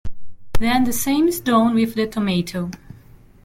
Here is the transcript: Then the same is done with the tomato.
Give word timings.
Then 0.59 0.85
the 0.85 0.93
same 0.93 1.27
is 1.27 1.39
done 1.39 1.75
with 1.75 1.93
the 1.93 2.07
tomato. 2.07 2.71